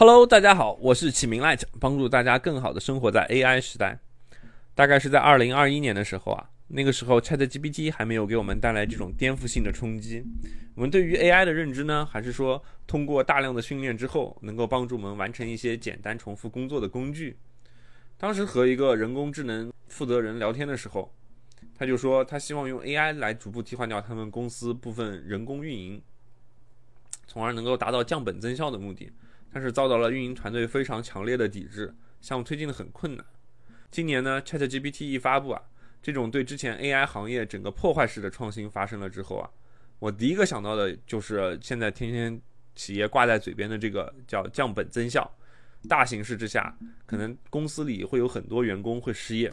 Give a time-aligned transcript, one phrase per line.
[0.00, 3.98] Hello，大家好，我是启明 Light，帮助大家更好的生活在 AI 时代。
[4.72, 10.24] 大概是在二零二一年的时候啊，那个时候 ChatGPT 还没有给我们带来这种颠覆性的冲击。
[10.76, 17.36] 我们对于 AI 的认知呢，还是说通过大量的训练之后，能够帮助我们完成一些简单重复工作的工具。
[18.16, 21.12] 当时和一个人工智能负责人聊天的时候，
[21.74, 26.00] 他就说他希望用 AI 来逐步替换掉他们公司部分人工运营，
[27.26, 29.10] 从而能够达到降本增效的目的。
[29.52, 33.24] 但是遭到了运营团队非常强烈的抵制，项目推进的很困难。
[33.90, 35.62] 今年呢，ChatGPT 一发布啊，
[36.02, 39.48] 这种对之前 AI 行业整个破坏式的创新发生了之后啊，
[39.98, 42.40] 我第一个想到的就是现在天天
[42.74, 45.30] 企业挂在嘴边的这个叫降本增效。
[45.88, 46.76] 大形势之下，
[47.06, 49.50] 可能公司里会有很多员工会失业。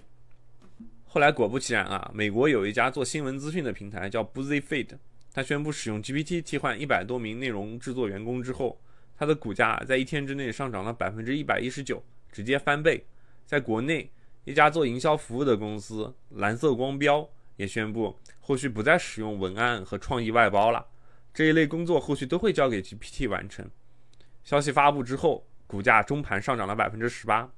[1.06, 4.98] 后来果不其然啊，美国有一家做新闻资讯的平台叫 BuzzFeed，
[5.32, 8.78] 它宣布使用 GPT 替换一百多名内容制作员工之后。
[9.18, 13.06] 它的股价在一天之内上涨了百分之一百一十九，直接翻倍。
[13.46, 14.12] 在国内，
[14.44, 20.86] 一家做营销服务的公司蓝色光标也宣布，后续不再使用文案和创意外包了，
[21.34, 23.70] 这一类工作后续都会交给 GPT 完成。
[24.44, 27.50] 消息发布之后，股价中盘上涨了百分之十八。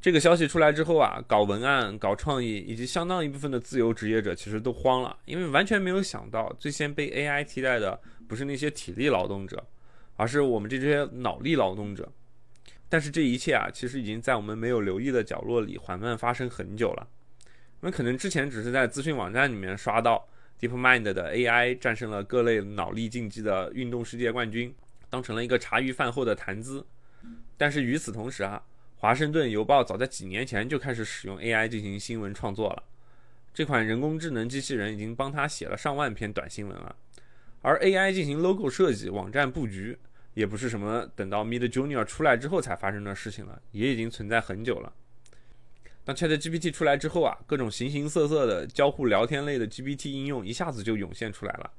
[0.00, 9.66] 这个消息出来之后啊，搞文案、搞创意以及相当一部分的自由职业者其实都慌了，因为完全没有想到，最先被 AI 替代的不是那些体力劳动者。
[10.16, 12.10] 而是我们这些脑力劳动者，
[12.88, 17.08] 但是这一切啊，其实已经在我们没有留意的角落里缓慢发生很久了。
[17.80, 20.26] 我们可能之前只是在资讯网站里面刷到
[20.60, 24.74] DeepMind 的 AI 战胜了各类脑力竞技的运动世界冠军，
[25.10, 26.86] 当成了一个茶余饭后的谈资。
[27.56, 28.62] 但是与此同时啊，
[28.96, 32.82] 华盛顿邮报早在几年前就开始使用 AI 进行新闻创作了。
[33.52, 36.96] 这款人工智能机器人已经帮他写了上万篇短新闻了。
[37.62, 39.98] 而 AI 进行 logo 设计、网站布局，
[40.34, 44.92] 也不是什么等到 Mid Junior 出来之后才发生的事情了，也已经存在很久了。
[46.04, 51.70] 当 ChatGPT 出来之后啊，各种形形色色的交互聊天类的 GPT 应用一下子就涌现出来了。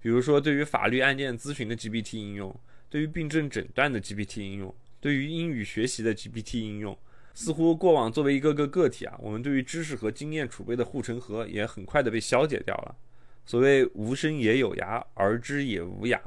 [0.00, 2.54] 比如说，对于法律案件咨询的 GPT 应用，
[2.88, 6.96] 对于病症诊断的 GPT 应用，对于英语学习的 GPT 应用，
[7.34, 12.96] 似乎过往作为一个个个体啊，我们对于知识和经验储备的护城河也很快的被消解掉了。
[13.44, 16.18] 所谓无声也有涯，而知也无涯。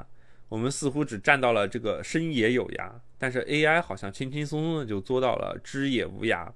[0.50, 6.52] 我们似乎只占到了这个深也有涯，但是 AI 好像轻轻松松的就做到了知也无涯。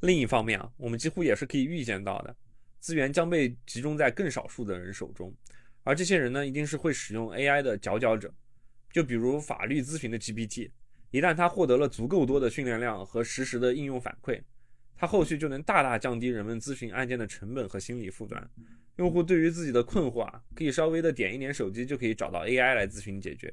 [0.00, 2.34] 另一方面啊，我们几乎也是可以预见到的，
[2.78, 5.34] 资源将被集中在更少数的人手中，
[5.82, 8.32] 而这些人呢，一定是会使用 AI 的佼佼者。
[8.92, 10.70] 就比如法律咨询的 GPT，
[11.10, 14.40] 一旦他获得了足够多的训练量和实时的应用反馈。
[14.94, 18.48] 它后续就能大大降低人们咨询案件的成本和心理负担。
[18.96, 23.52] 用户对于自己的困惑啊，可以稍微的点一点手机就可以找到 AI 来咨询解决。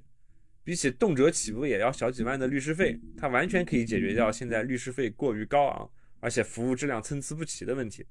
[0.64, 5.90] 比起动辄起步也要小几万的律师费，它完全可以解决掉现在律师费过于高昂，
[6.20, 8.06] 而且服务质量参差不齐的问题。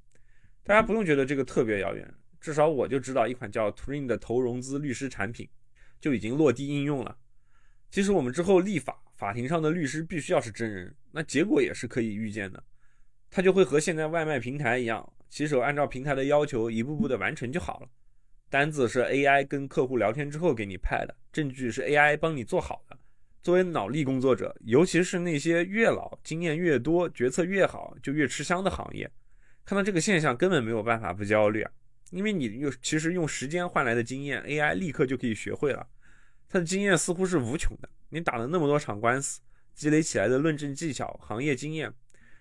[0.64, 5.48] 大家不用觉得这个特别遥远，至少我就知道一款叫 Twin 的投融资律师产品
[6.00, 7.16] 就已经落地应用了。
[7.90, 12.62] 其实我们之后立法，法庭上的律师必须要是真人，那结果也是可以预见的。
[13.30, 17.88] 它就会和现在外卖平台一样，骑手按照平台的要求一步步的完成就好了。
[18.50, 22.98] 单子是 AI 跟客户聊天之后给你派的，证据是 AI 帮你做好的。
[23.42, 29.10] 作为脑力工作者，尤其是那些越老经验越多、决策越好就越吃香的行业，
[29.64, 31.70] 看到这个现象根本没有办法不焦虑啊！
[32.10, 35.86] 因为你用其实用时间换来的经验，AI 立刻就可以学会了。
[36.48, 39.40] 他的经验似乎是无穷的，你打了那么多场官司，
[39.74, 41.92] 积累起来的论证技巧、行业经验。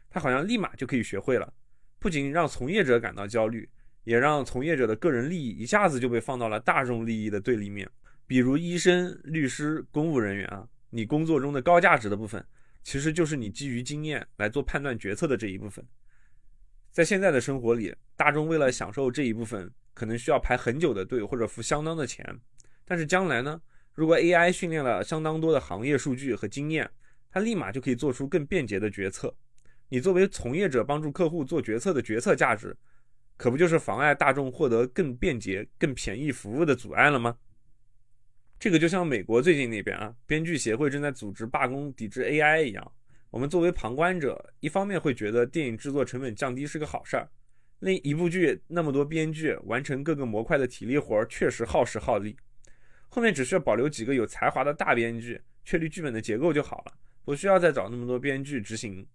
[0.10, 1.54] 他好像立马就可以学会了，
[2.00, 3.68] 不仅让从业者感到焦虑，
[4.04, 7.90] 也让从业者的个人利益一下子就被放到了大众利益的对立面。
[8.26, 12.46] 比如医生、律师、公务人员啊，你工作中的高价值的部分，
[12.84, 15.86] 其实就是你基于经验来做判断决策的这一部分。
[16.92, 22.40] 在现在的生活里，大众为了享受这一部分，可能需要排很久的队或者付相当的钱。
[22.86, 23.62] 但是将来呢，
[23.94, 26.90] 如果 AI 训练了相当多的行业数据和经验，
[27.30, 29.34] 它立马就可以做出更便捷的决策。
[29.90, 32.76] 你作为从业者帮助客户做决策的决策价值，
[33.38, 37.38] 可不就是妨碍大众获得更便捷、更便宜服务的阻碍了吗？
[38.60, 42.92] 这个就像美国最近那边啊，编剧协会正在组织罢工抵制 AI 一样。
[43.30, 47.30] 我们作为旁观者，一方面会觉得电影制作成本降低是个好事儿，
[47.80, 52.36] 另一部剧那么多编剧完成各个模块的体力活儿确实耗时耗力，
[53.08, 56.94] 后面只需要保留几个有才华的大编剧，确立剧本的结构就好了，
[57.24, 59.06] 不需要再找那么多编剧执行。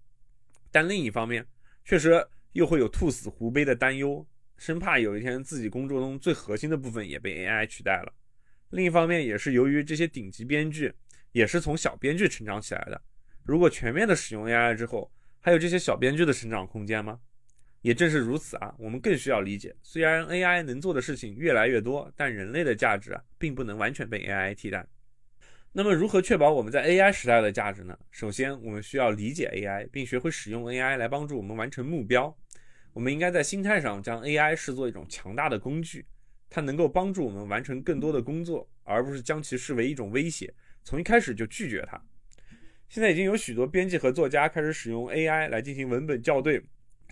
[0.73, 1.47] 但另一方面，
[1.85, 4.27] 确实又会有兔死狐悲的担忧，
[4.57, 8.13] 生怕有一天自己工作中最核心的部分也被 AI 取代了。
[8.71, 10.93] 另一方面，也是由于这些顶级编剧
[11.31, 13.01] 也是从小编剧成长起来的。
[13.45, 17.21] 如果全面的使用 AI 之后，还有这些小编剧的成长空间吗？
[17.83, 24.87] 也正是如此啊，我们更需要理解，虽然 AI 能做的事情越来越多，但人类的价值啊，并不能完全被 AI 替代。
[25.75, 27.99] 那么，如何确保我们在 AI 时代的价值呢？
[28.11, 32.37] 首先，我们需要理解 AI，并学会使用 AI 来帮助我们完成目标。
[32.93, 36.05] 我们应该在心态上将 AI 视作一种强大的工具，
[36.51, 40.53] 它能够帮助我们完成更多的工作，而不是将其视为一种威胁，
[40.85, 41.99] 从一开始就拒绝它。
[42.91, 46.63] 现在已经有许多编辑和作家开始使用 AI 来进行文本校对。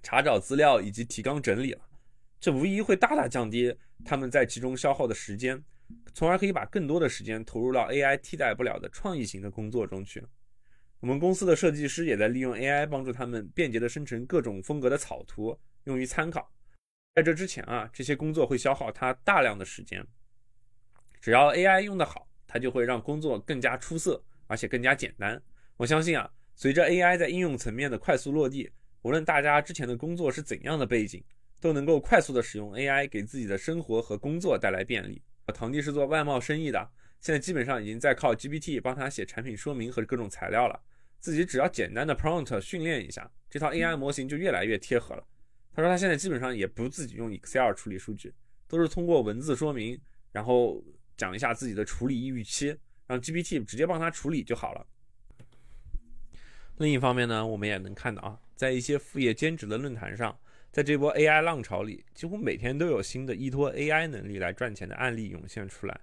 [0.03, 1.81] 查找资料以及提纲整理了，
[2.41, 5.63] 这无疑会大大降低他们在其中消耗的时间，
[6.15, 10.25] 从而可以把更多的时间投入到 AI 替代不了的创意型的工作中去。
[11.01, 16.53] 我们公司的设计师也在利用 AI 帮助他们便捷地生成各种风格的草图，用于参考。
[17.15, 20.07] 在这之前啊，这些工作会消耗他大量的时间。
[21.21, 25.41] 只要 AI 用得好，它就会让工作更加出色，而且更加简单。
[25.77, 28.71] 我相信啊，随着 AI 在应用层面的快速落地。
[29.03, 31.25] 无论大家之前的工作是怎样的背景，
[31.61, 35.23] 都能够快速的使用 AI 给自己的生活和工作带来便利。
[35.47, 36.91] 我堂弟是做外贸生意的，
[37.21, 40.81] 现在基本上已经在靠 GPT 帮他写产品说明和各种材料了，
[41.19, 45.25] 自己只要简单的 prompt 训练一下，这套 AI 模型就越来越贴合了。
[45.73, 48.33] 他说他现在基本上也不自己用 Excel 处理数据，
[48.69, 50.01] 都是通过文字说明，
[50.33, 50.83] 然后
[51.17, 52.77] 讲一下自己的处理预期，
[53.07, 54.87] 让 GPT 直接帮他处理就好了。
[56.79, 58.41] 另一方面呢，我们也能看到啊。
[58.57, 60.39] 在一些副业兼职的论坛上，
[60.73, 66.01] 在这波 AI 浪潮里，几乎每天都有新的依托 AI 能力来赚钱的案例涌现出来。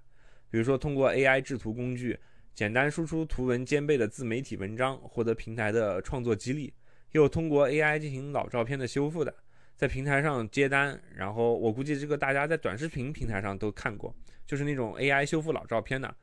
[0.50, 2.18] 比如说，通过 AI 制图工具，
[2.54, 6.70] 简单输出图文兼备的自媒体文章，获得平台的创作激励；
[7.12, 9.34] 又通过 AI 进行老照片的修复的，
[9.74, 11.00] 在平台上接单。
[11.16, 14.14] 然后，我估计这个大家在短视频平台上都看过，
[14.46, 16.14] 就是那种 AI 修复老照片的。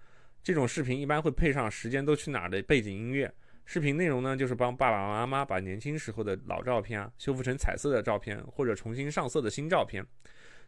[0.44, 3.34] 这种视频一般会配上《时间都去哪儿》的背景音乐。
[3.66, 10.06] 视频内容呢，就是帮爸爸妈妈把年轻时候的老照片啊修复成彩色的照片，或者重新上色的新照片。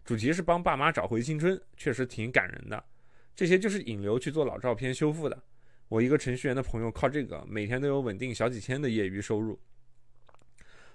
[0.04, 2.84] 主题是帮爸妈找回青春，确实挺感人的。
[3.36, 5.44] 这些就是引流去做老照片修复的。
[5.90, 9.60] 我一个程序员的朋友靠这个每天都有稳定小几千的业余收入。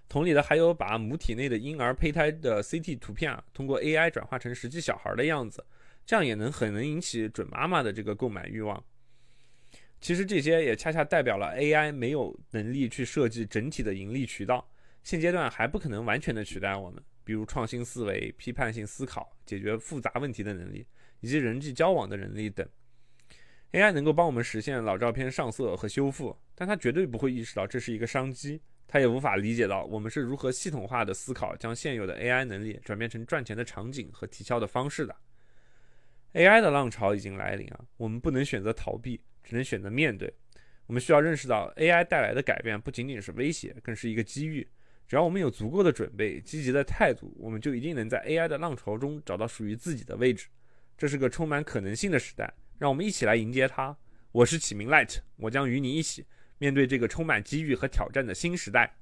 [0.09, 5.65] 同理的还有把母体内的婴儿胚胎的 CT 图片啊，通过 AI 转化成实际小孩的样子，
[6.05, 8.83] 这样也能很能引起准妈妈的这个购买欲望。
[10.03, 14.69] 其实这些也恰恰代表了 AI 没有能力去设计整体的盈利渠道，
[15.05, 20.85] 现阶段还不可能完全的取代我们，比如创新思维、批判性思考、解决复杂问题的能力，
[21.21, 22.69] 以及人际交往的能力等。
[23.71, 35.15] AI 能够帮我们实现老照片上色和修复，但它绝对不会意识到这是一个商机，它也无法理解到我们是如何系统化的思考，将现有的 AI 能力转变成赚钱的场景和提效的方式的。
[36.35, 39.21] AI 的浪潮已经来临啊，我们不能选择逃避。
[39.43, 40.33] 只能选择面对。
[40.87, 44.67] 我们需要认识到，AI 带来的改变不仅仅是威胁，更是一个机遇。
[45.09, 50.49] 只要我们有足够的准备、积极的态度，我们就一定能在 AI 的浪潮中找到属于自己的位置。
[50.97, 53.97] 这是个充满可能性的时代，让我们一起来迎接它。
[54.31, 56.25] 我是启明 Light，我将与你一起
[56.59, 58.97] 面对这个充满机遇和挑战的新时代。